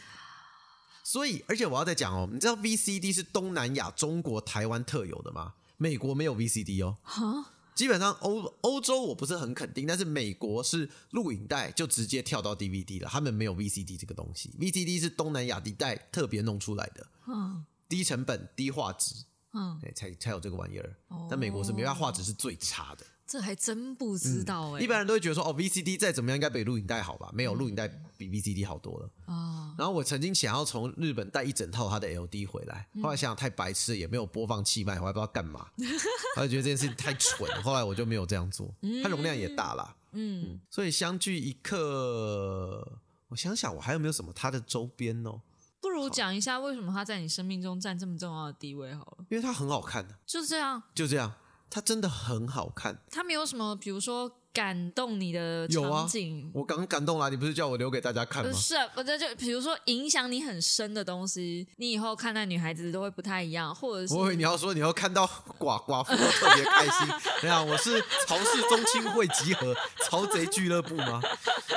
[1.02, 5.54] 所以，而且我要再讲哦，你知道 VCD 是东南亚、中国、台湾特有的吗？
[5.78, 6.98] 美国没有 VCD 哦。
[7.02, 14.54] 哈，基本上欧欧洲我不是很肯定，但是美国是录影带就直接跳到 DVD 了，他们没有 VCD 这个东西。
[14.60, 19.12] VCD 是东南亚地带特别弄出来的，嗯低成本、低画质，
[19.54, 20.96] 嗯，对，才才有这个玩意儿。
[21.08, 23.04] 哦但美国是没办法画质是最差的。
[23.26, 27.30] 这还真不知道哎、一般人都会觉得说，哦，VCD 再怎么样应该比录影带好吧？
[27.32, 29.10] 没有，录影带比 VCD 好多了。
[29.26, 35.66] 啊，然后我曾经想要从日本带一整套它的 LD 回来，后来想想太白痴了，也没有播放器卖，我还不知道干嘛，
[36.36, 38.72] 后来觉得这件事情太蠢了，后来我就没有这样做。
[39.02, 45.40] 它容量也大啦，嗯，所以相距一刻，我想想我还有没有什么它的周边哦？
[45.80, 49.26] 不如讲一下为什么他在你生命中占这么重要的地位好了。
[49.28, 51.30] 因为它很好看的，就这样，就这样，
[51.74, 52.96] 它真的很好看。
[53.10, 58.48] 他没有什么，比如说感动你的有啊场景，我刚感动了，你不是叫我留给大家看吗？
[58.48, 65.26] 不是，不是，就比如说影响你很深的东西，你以后看待女孩子都会不太一样，或者是我以为你要说你要看到
[65.58, 67.08] 寡寡妇特别开心。
[67.42, 71.20] 没有，我是曹氏宗亲会集合曹贼俱乐部吗？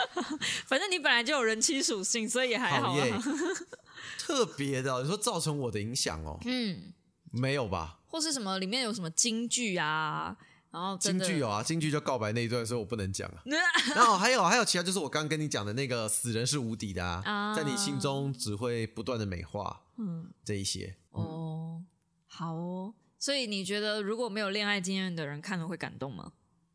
[0.67, 3.23] 反正你本来就有人妻属性，所以也还好耶啊。，
[4.19, 6.37] 特别的，你说造成我的影响哦？
[6.45, 6.93] 嗯，
[7.31, 7.95] 没有吧？
[8.07, 10.35] 或是什么里面有什么京剧啊，
[10.71, 13.43] 然后真的京剧有啊，京剧就告白那一段，所以我不能讲啊。
[13.95, 20.95] 然后还有还有其他，就是我刚刚跟你讲的那个死人是无敌的啊，啊在你心中只会不断的美化嗯，这一些。
[21.11, 21.83] 哦，
[22.25, 22.93] 好哦。
[23.19, 26.33] 所以你觉得如果没有恋爱经验的人看了会感动吗？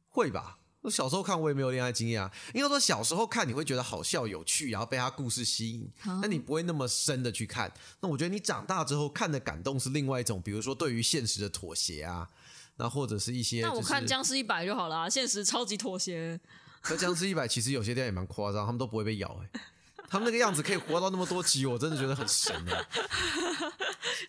[0.09, 0.59] 会吧？
[0.83, 7.73] 我小时候看我也没有恋爱经验啊，应该说小时候看你会觉得好笑有趣，然后被他故事吸引，啊那你不会那么深的去看。
[8.01, 12.29] 那我觉得你长大之后看的感动是另外一种，比如说对于现实的妥协啊，
[12.77, 13.73] 那或者是一些、就是。
[13.73, 16.39] 那我看僵尸一百就好了啊，现实超级妥协。
[16.81, 19.61] 可僵尸一百其实有些地方也蛮夸张，他们都不会被咬哎、
[20.09, 22.89] 他们那个样子可以活到那么多集，我真的觉得很神 啊、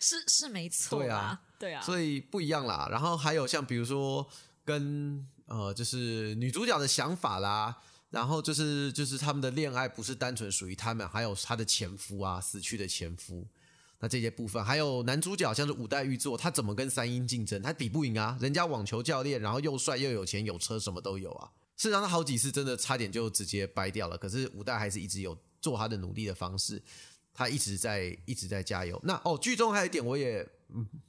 [0.00, 2.86] 是是没错对啊，对啊，所以不一样啦。
[2.88, 4.24] 然后还有像比如说
[4.64, 7.76] 跟呃，就是女主角的想法啦，
[8.10, 13.46] 然后就是就是他们的恋爱不是单纯属于他们，还有他的前夫啊，死去的前夫。
[14.00, 17.62] 那这些部分，还有男主角像是五代玉作，他怎么跟三英竞争？
[17.62, 21.50] 他比不赢啊，人家网球教练，然后又帅又有钱有车，什么都有啊。
[21.76, 26.82] 事实上，他好几次真的差点就直接掰掉了，可是五代还是一直有做他的努力的方式，
[27.32, 29.00] 他一直在一直在加油。
[29.04, 30.46] 那哦，剧中还有一点我也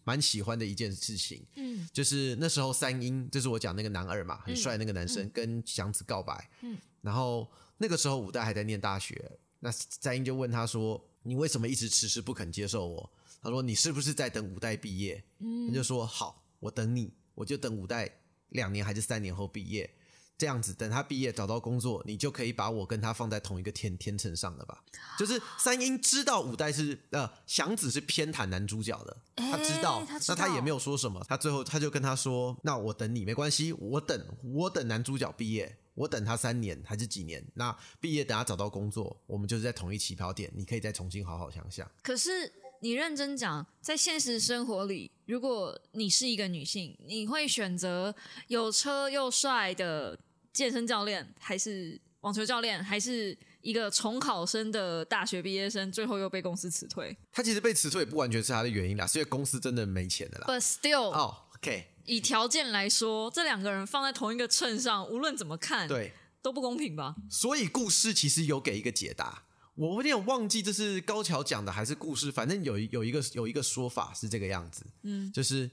[0.04, 18.10] 蛮喜欢的一件事情，嗯就是那时候三英，就是我讲那个男二嘛，很帅的那个男生、跟祥子告白，嗯然后那个时候五代还在念大学，那三英就问他说：“你为什么一直迟迟不肯接受我？”他说：“你是不是在等五代毕业？”嗯他就说：“好，我等你，我就等五代
[18.50, 19.90] 两年还是三年后毕业。”
[20.38, 24.84] 这样子，等他毕业找到工作，你就可以把我跟他放在同一个天天秤上了吧？
[25.18, 37.42] 就是三英知道五代是呃祥子是偏袒男主角的，他知道，哎他知道那他也没有说什么，他最后他就跟他说：“那我等你没关系，我等我等男主角毕业，我等他三年还是几年？
[37.54, 41.90] 那毕业等他找到工作，我们就是在同一起跑点，你可以再重新好好想想。
[42.04, 48.14] 可是你认真讲，在现实生活里，如果你是一个女性，你会选择
[48.48, 50.20] 有车又帅的
[50.56, 60.46] 健身教练，还是网球教练，还是一个重考生的大学毕业生，最后又被公司辞退他其实被辞退也不完全是他的原因啦，是因为公司真的没钱的啦。
[60.48, 67.16] ？But still，、哦，OK，以条件来说，这两个人放在同一个秤上，无论怎么看，对，都不公平吧？
[67.30, 69.44] 所以故事其实有给一个解答，
[69.76, 75.70] 我有点忘记这是高桥讲的还是故事，反正有一有一个有一个说法是这个样子，嗯，就是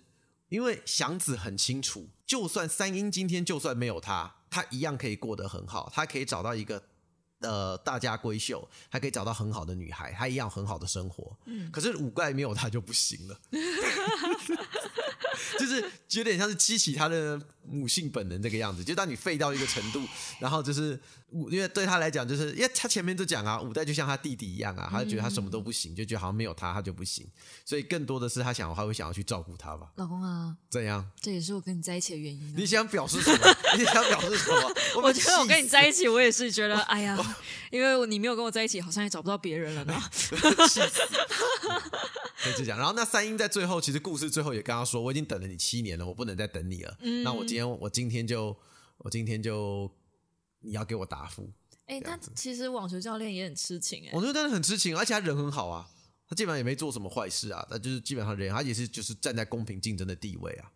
[0.48, 6.82] 因为祥子很清楚，就算三英今天就算没有他，他一样可以过得很好，他可以找到一个
[7.40, 11.34] 呃大家闺秀，还可以找到很好的女孩，他一样很好的生活。
[11.46, 13.40] 嗯，可是五怪没有他就不行了。
[15.58, 18.84] 就是有点像是激起他的母性本能这个样子。
[18.84, 20.06] 就当你废到一个程度，
[20.38, 21.00] 然后就是
[21.50, 27.26] 因为对他来讲，就是因为他前面就讲啊，五代就像他弟弟一样啊，他就觉得他什么都不行，就觉得好像没有他他就不行，
[27.64, 29.90] 所以更多的是他想他会想要去照顾他吧。
[29.96, 31.08] 老公啊，怎样？
[31.20, 32.54] 这也是我跟你在一起的原因啊。
[32.56, 33.56] 你想表示什么？
[33.78, 34.74] 你想表示什么？
[35.02, 37.18] 我觉得我跟你在一起，我也是觉得，哎呀，
[37.70, 40.00] 因为你没有跟我在一起，好像也找不到别人了呢。
[40.12, 41.00] 气死！
[42.42, 46.96] 可以就讲，然后那三英在最后，其实故事最后也跟他说，我已经等了你七年了，我不能再等你了。
[47.00, 48.56] 嗯那我今天我今天就
[48.98, 49.88] 我今天就
[50.62, 51.50] 你要给我答复。
[51.86, 55.86] 哎、但其实网球教练也很痴情哎、我觉得真的很痴情，而且他人很好啊，
[56.26, 60.72] 他基本上也没做什么坏事啊，他就是基本上人，他也是就是站在公平竞争的地位啊。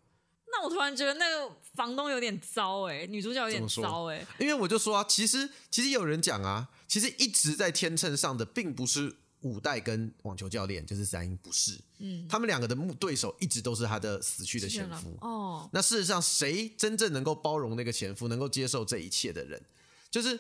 [0.53, 15.17] 那我突然觉得那个房东有点糟哎、女主角有点糟哎、因为我就说啊，其实其实有人讲啊，其实一直在天秤上的并不是五代跟网球教练，就是三英，不是，嗯，他们两个的目对手一直都是他的死去的前夫。
[15.21, 19.63] 哦，那事实上，谁真正能够包容那个前夫，能够接受这一切的人，
[20.11, 20.39] 就是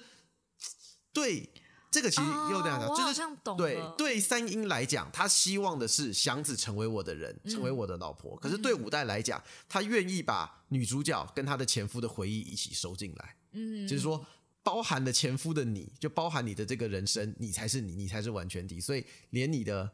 [1.12, 1.48] 对
[1.90, 8.36] 这个其实又这样讲，就是像懂对对三英来讲，他希望的是祥子成为我的人，成为我的老婆。
[8.36, 14.24] 可是对五代来讲，他愿意把女主角跟她的前夫的回忆一起收进来，嗯，就是说。
[14.66, 18.80] 包含了前夫的你，就包含你的这个人生，你才是你，你才是完全体。
[18.80, 19.88] 所以连你的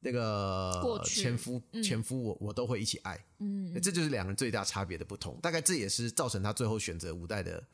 [0.00, 3.18] 那个前夫，嗯前夫我我都会一起爱。
[3.38, 7.66] 嗯，这就是两人最大差别的不同，大概这也是造成他最后选择五代的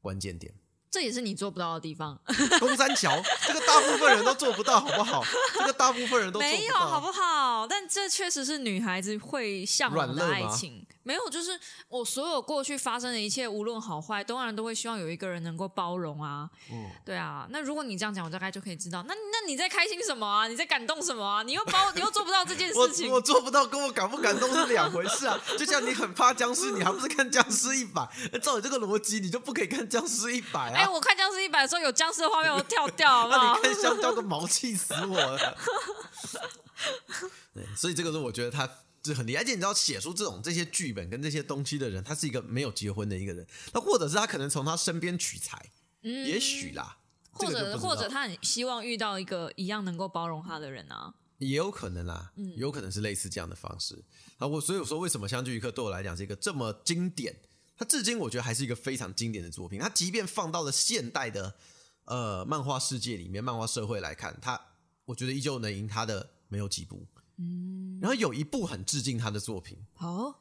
[0.00, 0.52] 关键点。
[0.92, 2.16] 这也是你做不到的地方，
[2.60, 3.10] 东山桥，
[3.46, 5.24] 这个大部分人都做不到，好不好？
[5.58, 7.66] 这个大部分人都做没有，好不好？
[7.66, 10.86] 但这确实是女孩子会向往的爱情。
[11.04, 16.48] 没有，就是我所有过去发生的一切，无论好坏，当然都会希望有一个人能够包容啊。
[16.70, 20.46] 嗯，对啊，那如果你这样讲，我大概就可以知道，那那你在开心什么啊？
[20.46, 21.42] 你在感动什么啊？
[21.42, 23.10] 你又包，你又做不到这件事情。
[23.10, 25.38] 我做不到，跟我感不感动是两回事啊。
[25.58, 28.08] 就像你很怕僵尸，你还不是看僵尸一百？
[28.42, 30.90] 照你这个逻辑，你就不可以看僵尸一百哎、啊。
[30.90, 33.68] 我看僵尸一百的时候有僵尸的画面，我跳掉，好不 好那？
[33.68, 35.56] 你 看香蕉个毛，气死我了。
[37.54, 38.68] 对，所以这个是我觉得他
[39.02, 45.70] 这很厉害，而且你知道写出这种这些剧本跟这些东西的人，他是一个没有结婚的一个人，那或者是他可能从他身边取材，
[46.02, 46.98] 嗯也许啦，
[47.32, 51.14] 或者或者他很希望遇到一个一样能够包容他的人啊。
[51.38, 54.04] 也有可能啦，嗯有可能是类似这样的方式。
[54.36, 57.34] 啊，我所以我说为什么《相聚一刻》对我来讲是一个这么经典，
[57.76, 59.80] 它至今我觉得还是一个非常经典的作品。
[59.80, 61.56] 它即便放到了现代的
[62.04, 64.60] 呃漫画世界里面、漫画社会来看，它
[65.06, 67.04] 我觉得依旧能赢它的没有几部。
[67.42, 70.34] 嗯，然后有一部很致敬他的作品，哦，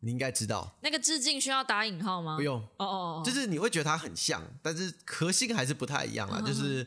[0.00, 2.36] 你应该知道，那个致敬需要打引号吗？
[2.36, 2.42] 不。
[2.42, 6.38] 用，哦哦哦，就是你会觉得他很像，但是核心还是不太一样啦。
[6.40, 6.86] 嗯就是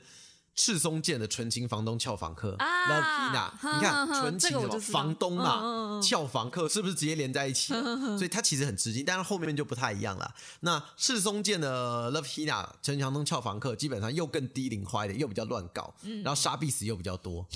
[0.55, 8.17] 赤松健的《纯情房东俏房客》啊 Love Hina，你看纯情什么房东嘛俏房客是不是直接连在一起了？
[8.17, 10.35] 所以它其实很致敬，但是后面就不太一样了。
[10.59, 17.47] 那赤松健的 Love Hina 纯情房东俏房客基本上又更低龄化一点，又比较乱搞，嗯然后杀必死又比较多。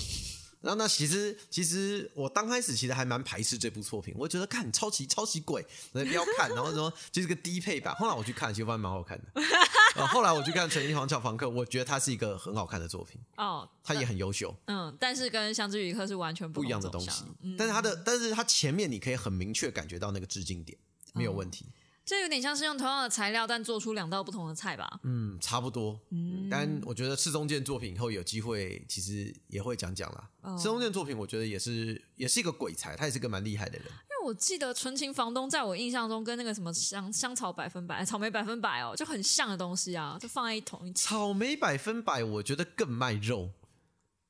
[0.64, 7.94] 然后那其实其实我刚开始其实还蛮排斥这部作品，我觉得看超级超级鬼，不要看，然后说就是个低配版。
[7.96, 9.24] 后来我去看，其实发现蛮好看的。
[9.94, 17.54] 呃后来我去看《纯情黄俏房客》，我觉得它是一个很好看的作品，哦，它也很优秀，嗯，但是跟《相知于客》是完全不一样的东西嗯。
[17.56, 20.76] 但是它的，但是它前面你可以很明确感觉到那个致敬点，
[21.12, 21.66] 没有问题。
[22.04, 25.00] 这有点像是用同样的材料，但做出两道不同的菜吧？
[25.04, 25.98] 嗯，差不多。
[26.10, 30.28] 嗯，但我觉得赤中健作品以后有机会，其实也会讲讲啦。
[30.42, 33.86] 哦赤中健作品，我觉得也是也是一个鬼才，他也是个蛮厉害的人。
[33.86, 41.02] 因为我记得《纯情房东》在我印象中跟那个什么香香草百分百、草莓百分百哦，就很像的东西啊，就放在一同一起。
[41.06, 43.50] 草莓百分百，我觉得更卖肉。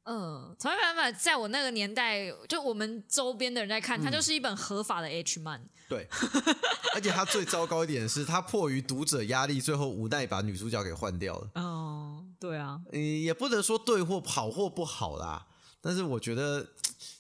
[0.05, 5.63] 嗯，草莓百分百在我那个年代，就我们周边的人在看，它就是一本合法的 H 漫。
[5.89, 6.07] 对，
[6.95, 11.51] 而且它最糟糕一点是，它迫于读者压力，最后无奈把女主角给换掉了。
[11.55, 15.47] 哦，对啊，嗯，也不能说对或好或不好啦，
[15.81, 16.67] 但是我觉得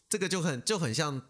[0.09, 1.20] 这个就很就很像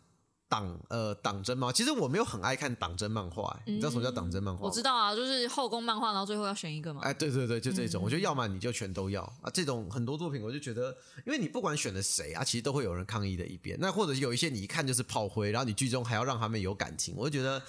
[0.54, 1.72] 党呃党争吗。
[1.72, 4.66] 其实我没有很爱看党争漫画、欸你知道什么叫党争漫画？
[4.66, 7.00] 我知道啊，就是后宫漫画，然后最后要选一个嘛。
[7.02, 9.50] 哎，对对对，就这嗯种，我觉得要么你就全都要啊。
[9.52, 13.76] 这种很多作品，我就觉得，因为你不管选了谁啊，其实都会有人抗议的一边。
[13.80, 17.60] 那或者有一些你一看就是炮灰，然后你剧中还要让他们有感情，我就觉得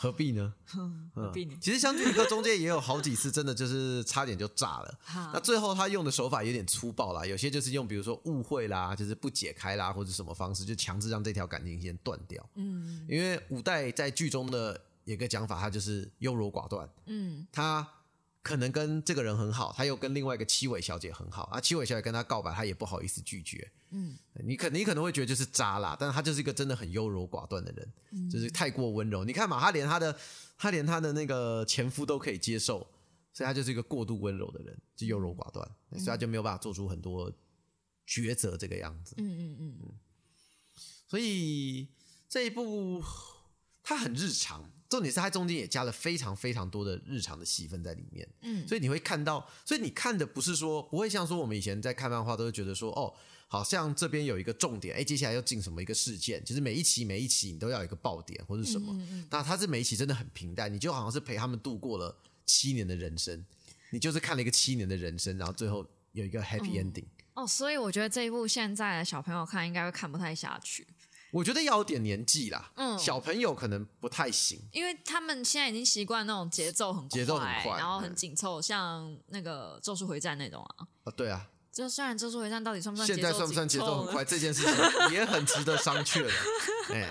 [0.00, 0.54] 何必呢？
[1.12, 4.98] 何必呢其实《相聚一刻》中间也有好几次，真的就是差点就炸了。
[5.34, 12.48] 那最后他用的手法有点粗暴啦，有些就是用比如说误会啦，就是不解开啦，或者什么方式，就强制让这条感情线断掉。
[12.54, 17.84] 嗯因为五代在剧中的有一个讲法，他就是优柔寡断，嗯他
[18.48, 23.70] 可能跟这个人很好，他又跟另外一个七尾小姐很好啊，七尾小姐跟他告白，他也不好意思拒绝。
[23.90, 29.22] 嗯，你可你可能会觉得就是渣啦，但是他就是一个真的很优柔寡断的人，嗯就是太过温柔。
[29.22, 30.18] 你看嘛，他连他的
[30.56, 32.78] 他连他的那个前夫都可以接受，
[33.34, 37.30] 所以他就是一个过度温柔的人，就优柔寡断，所以他就没有办法做出很多
[38.06, 39.14] 抉择这个样子。
[39.18, 39.92] 嗯嗯嗯，
[41.06, 41.88] 所以
[42.28, 43.04] 这一部
[43.82, 48.26] 他很日常，重点是它中间也加了非常非常多的日常的戏份在里面。
[48.42, 53.12] 嗯所以你会看到，所以你看的不是说不会像说我们以前在看漫画都会觉得说哦，
[53.46, 58.92] 好像这边有一个重点，哎，接下来要进什么一个事件，其实每一期每一期你都要有一个爆点或者什么。
[58.94, 62.16] 嗯那它是每一期真的很平淡，你就好像是陪他们度过了
[62.46, 63.44] 七年的人生，
[63.90, 67.04] 你就是看了一个七年的人生，然后最后有一个 happy ending。
[67.34, 70.86] 哦，所以我觉得这一部现在的小朋友看应该会看不太下去，
[71.30, 74.58] 我觉得要有点年纪啦，嗯小朋友可能不太行。
[74.72, 80.86] 因为他们现在已经习惯那种节奏很快，节奏很快然后很嗯紧凑，像那个《咒术回战》那种啊。
[81.04, 84.24] 啊，对啊，就虽然《咒术回战》到底算不算现在算不算节奏很快？
[84.24, 84.74] 这件事情
[85.12, 86.30] 也很值得商榷的。
[86.94, 87.08] 哎，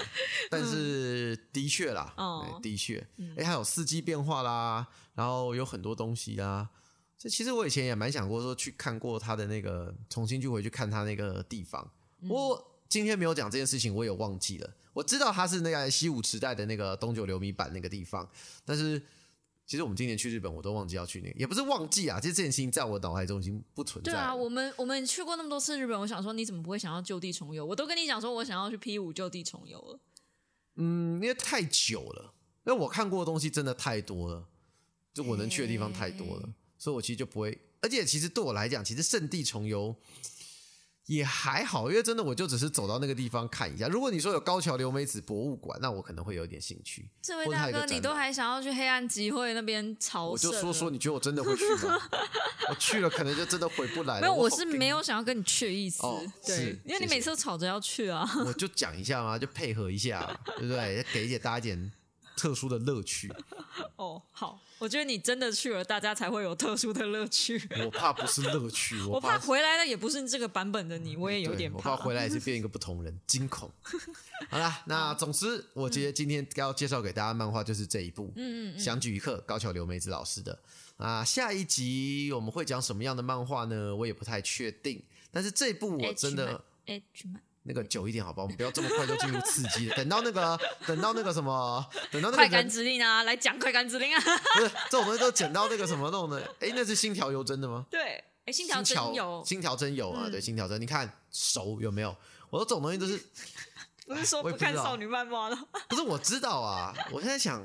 [0.49, 2.13] 但是的确啦，
[2.61, 3.05] 的确，
[3.38, 6.70] 哎，还有四季变化啦，然后有很多东西啊。
[7.20, 11.89] 这其实我以前也蛮想过说去看过他的那个，重新去回去看他那个地方。
[12.28, 14.73] 我今天没有讲这件事情，我也忘记了。
[14.93, 18.27] 我知道他是那个西武时代的那个东九流米版那个地方，
[18.65, 18.99] 但是
[19.65, 27.65] 其实我们今年去日本，我都忘记要去那个，也不是忘记啊，其实这件事情在我脑海中已经不存在啊，我们我们去过那么多次日本，我想说你怎么不会想要就地重游？
[27.65, 29.99] 我都跟你讲说我想要去 P 五就地重游了。
[30.77, 32.33] 嗯，因为太久了，
[32.65, 34.47] 因为我看过的东西真的太多了，
[35.13, 37.59] 就我能去的地方太多了，哎所以我其实就不会。
[37.81, 39.95] 而且其实对我来讲，其实圣地重游
[41.07, 43.87] 也还好，因为真的我就只是走到那个地方看一下。
[43.87, 47.09] 如果你说有高桥留美子博物馆，那我可能会有点兴趣。
[47.21, 51.97] 这位大哥，你都还想要去黑暗集会那边朝我就说说，你觉得我真的会去吗？
[52.69, 54.21] 我去了，可能就真的回不来了。
[54.21, 56.05] 没有，我是没有想要跟你去的意思。
[56.05, 58.29] 哦对，因为你每次都吵着要去啊。
[58.45, 61.05] 我就讲一下嘛，就配合一下，对不对？
[61.13, 61.91] 给一点大家一点
[62.38, 63.29] 特殊的乐趣。
[63.97, 67.61] 哦，好，我觉得你真的去了，大家才会有特殊的乐趣。
[67.83, 73.69] 我怕不是乐趣， 我怕怕回来的也不是这个版本的你，我也有点怕我怕回来也是变一个不同人，惊恐。
[74.49, 80.57] 好啦，那总之，我觉得今天要介绍给大家的漫画就是这一部，嗯嗯，相聚一刻，高桥留美子老师的
[80.97, 81.25] 啊。
[81.25, 83.95] 下一集我们会讲什么样的漫画呢？
[83.95, 86.63] 我也不太确定，但是这部我真的。
[86.85, 89.95] H 漫那个久一点好吧，我们不要这么快就进入刺激的。
[89.95, 94.20] 等到那个，等到那个什么，等到那快感指令啊，来讲快感指令啊。
[94.55, 96.41] 不是这种东西都剪到那个什么弄的？
[96.61, 97.86] 哎，那是星条油真的吗？
[97.91, 102.15] 对，哎，心条真有，星条真有啊，对，星条真，你看熟有没有？
[102.49, 103.22] 我说这种东西都是，
[104.07, 105.59] 不是说不看少女漫画了。
[105.89, 107.61] 不是我知道啊，我现在想，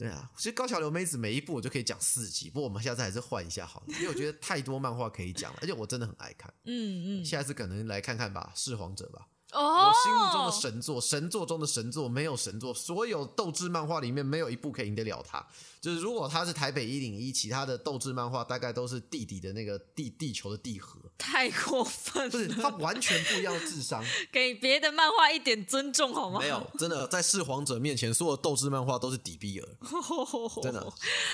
[0.00, 9.28] 对啊，其实高桥留美子每一部我就可以讲四集，不过我们下次还是换一下好了，因为我觉得太多漫画可以讲了，而且我真的很爱看，嗯嗯，下次可能来看看吧，《噬皇者》吧。
[9.52, 15.44] 哦，我心目中的神作，神作中的神作，没有神作，所有斗志漫画里面没有一部可以赢得了它。
[15.80, 24.04] 就是如果他是台北一零一，其他的斗志漫画大概都是地底的那个地地球的地核，太过分了不是他，完全不一样的智商。
[24.30, 26.38] 给别的漫画一点尊重好吗？
[26.38, 29.68] 没有，真的在噬皇者面前，所有斗志漫画都是底比尔，
[30.62, 30.86] 真的。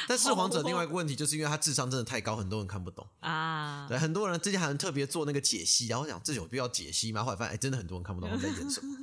[0.07, 3.05] 但噬皇者另外一个问题，就是因为他智商真的太高，很多人看不懂。
[3.21, 7.25] 啊，对，很多人之前还能特别做那个解析，然后想这有必要解析吗？
[7.25, 8.97] 后来发现，哎，真的很多人看不懂他在演什么。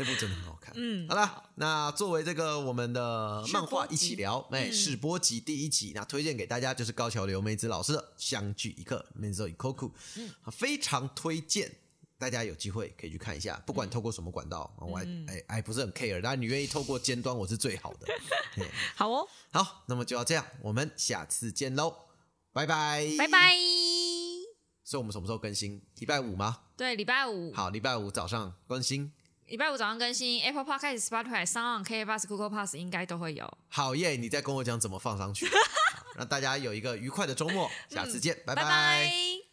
[0.00, 0.72] 那部真的很好看。
[0.76, 11.70] 嗯，好了，那作为这个我们的漫画一起聊，哎，试播集第一集，那推荐给大家就是高桥留美子老师的《相聚一刻》（Menzo Ikoku），嗯，非常推荐。
[12.16, 18.06] 大家有机会可以去看一下，不管透过什么管道，我还哎还不是很 care，但你愿意透过尖端，我是最好的。
[18.96, 21.94] 好哦，好，那么就要这样，我们下次见喽，
[22.52, 23.28] 拜拜，拜。
[23.28, 23.54] 拜。
[24.84, 25.80] 所以我们什么时候更新？
[25.98, 26.62] 礼拜五吗？
[26.76, 29.12] 对，礼拜五，好，礼拜五早上更新。
[29.50, 33.52] 礼拜五早上更新，Apple Podcast、Spotify、s o n K Bus、Google Pass 应该都会有。
[33.68, 34.10] 好耶！
[34.16, 35.52] 你再跟我讲怎么放上去， 好
[36.16, 37.68] 让大家有一个愉快的周末。
[37.88, 39.49] 下次见，拜拜拜